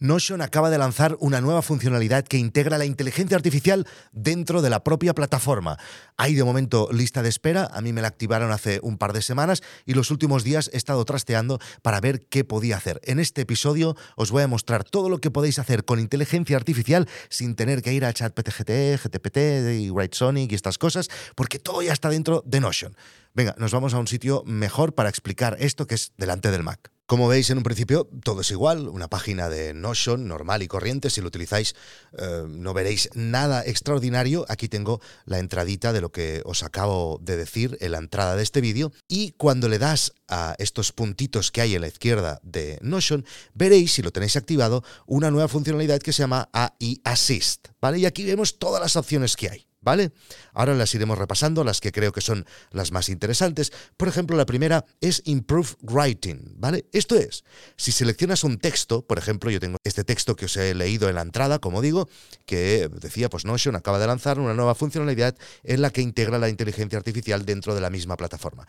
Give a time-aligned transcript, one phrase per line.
[0.00, 4.84] Notion acaba de lanzar una nueva funcionalidad que integra la inteligencia artificial dentro de la
[4.84, 5.76] propia plataforma.
[6.16, 9.22] Hay de momento lista de espera, a mí me la activaron hace un par de
[9.22, 13.00] semanas y los últimos días he estado trasteando para ver qué podía hacer.
[13.02, 17.08] En este episodio os voy a mostrar todo lo que podéis hacer con inteligencia artificial
[17.28, 19.36] sin tener que ir a ChatGPT, GTPT
[19.80, 22.96] y WriteSonic y estas cosas, porque todo ya está dentro de Notion.
[23.34, 26.92] Venga, nos vamos a un sitio mejor para explicar esto que es delante del Mac.
[27.08, 31.08] Como veis en un principio, todo es igual, una página de Notion normal y corriente,
[31.08, 31.74] si lo utilizáis
[32.18, 34.44] eh, no veréis nada extraordinario.
[34.50, 38.42] Aquí tengo la entradita de lo que os acabo de decir en la entrada de
[38.42, 42.78] este vídeo y cuando le das a estos puntitos que hay en la izquierda de
[42.82, 48.00] Notion, veréis, si lo tenéis activado, una nueva funcionalidad que se llama AI Assist, ¿vale?
[48.00, 49.66] Y aquí vemos todas las opciones que hay.
[49.88, 50.12] ¿Vale?
[50.52, 53.72] Ahora las iremos repasando, las que creo que son las más interesantes.
[53.96, 56.84] Por ejemplo, la primera es Improve Writing, ¿vale?
[56.92, 57.42] Esto es,
[57.78, 61.14] si seleccionas un texto, por ejemplo, yo tengo este texto que os he leído en
[61.14, 62.06] la entrada, como digo,
[62.44, 66.50] que decía, pues Notion acaba de lanzar una nueva funcionalidad en la que integra la
[66.50, 68.68] inteligencia artificial dentro de la misma plataforma.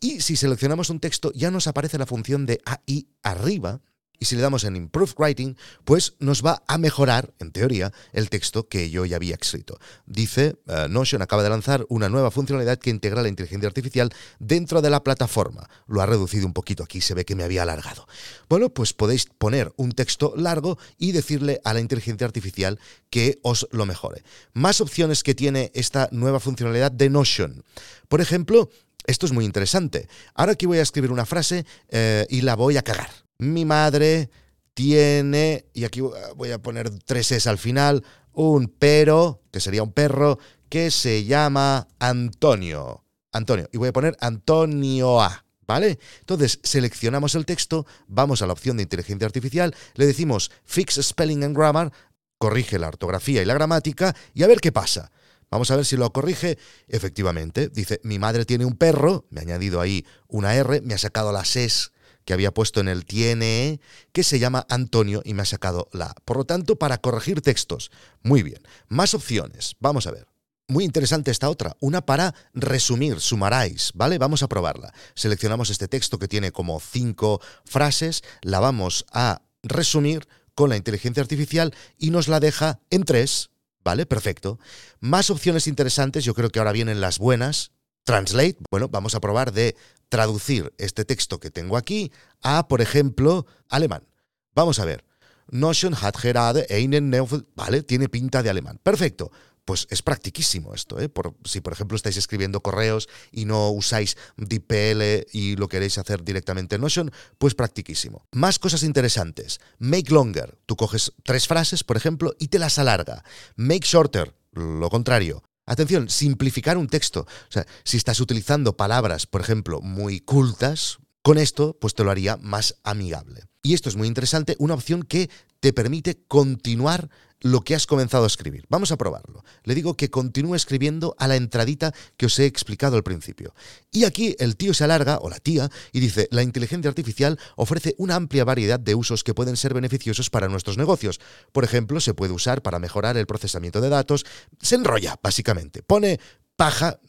[0.00, 3.80] Y si seleccionamos un texto, ya nos aparece la función de AI arriba,
[4.20, 8.28] y si le damos en Improve Writing, pues nos va a mejorar, en teoría, el
[8.28, 9.78] texto que yo ya había escrito.
[10.04, 14.82] Dice, eh, Notion acaba de lanzar una nueva funcionalidad que integra la inteligencia artificial dentro
[14.82, 15.68] de la plataforma.
[15.86, 18.06] Lo ha reducido un poquito, aquí se ve que me había alargado.
[18.50, 23.68] Bueno, pues podéis poner un texto largo y decirle a la inteligencia artificial que os
[23.70, 24.22] lo mejore.
[24.52, 27.64] Más opciones que tiene esta nueva funcionalidad de Notion.
[28.08, 28.68] Por ejemplo,
[29.06, 30.08] esto es muy interesante.
[30.34, 33.08] Ahora aquí voy a escribir una frase eh, y la voy a cagar
[33.40, 34.30] mi madre
[34.74, 39.92] tiene, y aquí voy a poner tres S al final, un pero, que sería un
[39.92, 40.38] perro,
[40.68, 43.04] que se llama Antonio.
[43.32, 43.68] Antonio.
[43.72, 45.44] Y voy a poner Antonio A.
[45.66, 46.00] ¿Vale?
[46.18, 51.44] Entonces seleccionamos el texto, vamos a la opción de inteligencia artificial, le decimos Fix Spelling
[51.44, 51.92] and Grammar,
[52.38, 55.12] corrige la ortografía y la gramática y a ver qué pasa.
[55.48, 56.58] Vamos a ver si lo corrige.
[56.88, 60.98] Efectivamente, dice, mi madre tiene un perro, me ha añadido ahí una R, me ha
[60.98, 61.92] sacado la SES
[62.30, 63.80] que había puesto en el tiene,
[64.12, 67.90] que se llama Antonio y me ha sacado la Por lo tanto, para corregir textos.
[68.22, 68.62] Muy bien.
[68.86, 69.74] Más opciones.
[69.80, 70.28] Vamos a ver.
[70.68, 74.18] Muy interesante esta otra, una para resumir, sumaráis, ¿vale?
[74.18, 74.94] Vamos a probarla.
[75.16, 81.24] Seleccionamos este texto que tiene como cinco frases, la vamos a resumir con la inteligencia
[81.24, 83.50] artificial y nos la deja en tres,
[83.82, 84.06] ¿vale?
[84.06, 84.60] Perfecto.
[85.00, 87.72] Más opciones interesantes, yo creo que ahora vienen las buenas.
[88.04, 89.74] Translate, bueno, vamos a probar de
[90.10, 92.12] traducir este texto que tengo aquí
[92.42, 94.06] a, por ejemplo, alemán.
[94.54, 95.04] Vamos a ver.
[95.48, 97.10] Notion hat gerade einen
[97.56, 98.78] Vale, tiene pinta de alemán.
[98.82, 99.32] Perfecto.
[99.64, 101.10] Pues es practiquísimo esto, ¿eh?
[101.44, 106.76] Si por ejemplo estáis escribiendo correos y no usáis DPL y lo queréis hacer directamente
[106.76, 108.26] en Notion, pues practiquísimo.
[108.32, 109.60] Más cosas interesantes.
[109.78, 110.58] Make longer.
[110.66, 113.22] Tú coges tres frases, por ejemplo, y te las alarga.
[113.54, 114.34] Make shorter.
[114.52, 115.44] Lo contrario.
[115.70, 117.20] Atención, simplificar un texto.
[117.20, 122.10] O sea, si estás utilizando palabras, por ejemplo, muy cultas, con esto, pues te lo
[122.10, 123.44] haría más amigable.
[123.62, 127.08] Y esto es muy interesante, una opción que te permite continuar
[127.40, 128.64] lo que has comenzado a escribir.
[128.68, 129.44] Vamos a probarlo.
[129.64, 133.54] Le digo que continúe escribiendo a la entradita que os he explicado al principio.
[133.90, 137.94] Y aquí el tío se alarga, o la tía, y dice, la inteligencia artificial ofrece
[137.98, 141.20] una amplia variedad de usos que pueden ser beneficiosos para nuestros negocios.
[141.52, 144.24] Por ejemplo, se puede usar para mejorar el procesamiento de datos.
[144.60, 145.82] Se enrolla, básicamente.
[145.82, 146.20] Pone
[146.56, 147.00] paja,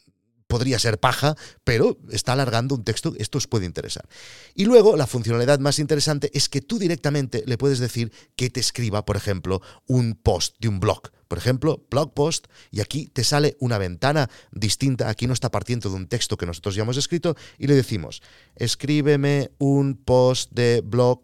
[0.52, 4.06] podría ser paja, pero está alargando un texto, esto os puede interesar.
[4.54, 8.60] Y luego, la funcionalidad más interesante es que tú directamente le puedes decir que te
[8.60, 11.10] escriba, por ejemplo, un post de un blog.
[11.26, 15.88] Por ejemplo, blog post, y aquí te sale una ventana distinta, aquí no está partiendo
[15.88, 18.20] de un texto que nosotros ya hemos escrito, y le decimos,
[18.54, 21.22] escríbeme un post de blog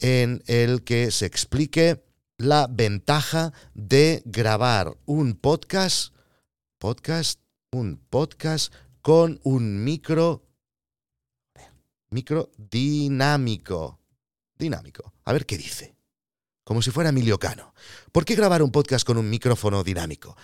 [0.00, 2.02] en el que se explique
[2.36, 6.12] la ventaja de grabar un podcast,
[6.78, 7.43] podcast
[7.74, 10.46] un podcast con un micro,
[12.10, 14.00] micro dinámico.
[14.56, 15.12] Dinámico.
[15.24, 15.96] A ver qué dice.
[16.62, 17.74] Como si fuera Emilio Cano.
[18.12, 20.36] ¿Por qué grabar un podcast con un micrófono dinámico?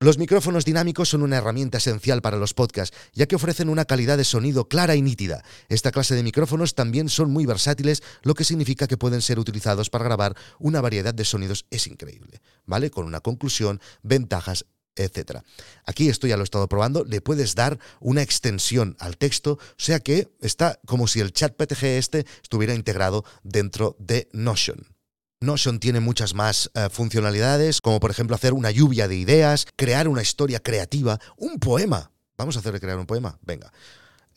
[0.00, 4.16] Los micrófonos dinámicos son una herramienta esencial para los podcasts, ya que ofrecen una calidad
[4.18, 5.44] de sonido clara y nítida.
[5.68, 9.90] Esta clase de micrófonos también son muy versátiles, lo que significa que pueden ser utilizados
[9.90, 11.66] para grabar una variedad de sonidos.
[11.70, 12.90] Es increíble, ¿vale?
[12.90, 15.40] Con una conclusión, ventajas etc.
[15.84, 19.58] Aquí esto ya lo he estado probando, le puedes dar una extensión al texto, o
[19.76, 24.94] sea que está como si el chat PTG este estuviera integrado dentro de Notion.
[25.40, 30.08] Notion tiene muchas más eh, funcionalidades, como por ejemplo hacer una lluvia de ideas, crear
[30.08, 32.10] una historia creativa, un poema.
[32.36, 33.38] Vamos a hacer crear un poema.
[33.42, 33.72] Venga,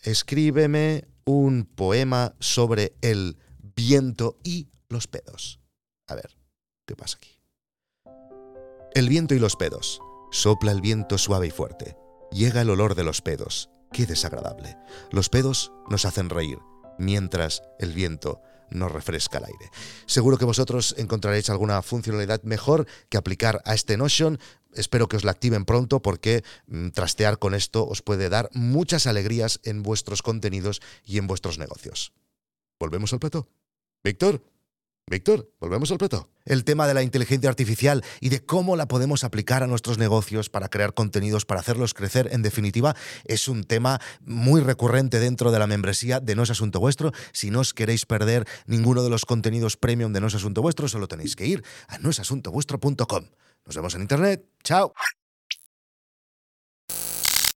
[0.04, 3.38] escríbeme un poema sobre el
[3.76, 5.60] viento y los pedos.
[6.08, 6.38] A ver,
[6.86, 7.32] ¿qué pasa aquí?
[8.94, 10.02] El viento y los pedos.
[10.32, 11.98] Sopla el viento suave y fuerte.
[12.32, 13.70] Llega el olor de los pedos.
[13.92, 14.78] Qué desagradable.
[15.12, 16.60] Los pedos nos hacen reír,
[17.00, 19.72] mientras el viento nos refresca el aire.
[20.06, 24.40] Seguro que vosotros encontraréis alguna funcionalidad mejor que aplicar a este Notion.
[24.74, 29.08] Espero que os la activen pronto porque mm, trastear con esto os puede dar muchas
[29.08, 32.12] alegrías en vuestros contenidos y en vuestros negocios.
[32.80, 33.48] Volvemos al plato.
[34.04, 34.42] Víctor.
[35.10, 36.30] Víctor, volvemos al plato.
[36.44, 40.50] El tema de la inteligencia artificial y de cómo la podemos aplicar a nuestros negocios
[40.50, 42.94] para crear contenidos, para hacerlos crecer, en definitiva,
[43.24, 47.14] es un tema muy recurrente dentro de la membresía de No es Asunto Vuestro.
[47.32, 50.90] Si no os queréis perder ninguno de los contenidos premium de No es Asunto Vuestro,
[50.90, 53.26] solo tenéis que ir a noesasuntovuestro.com.
[53.66, 54.46] Nos vemos en Internet.
[54.62, 54.94] Chao.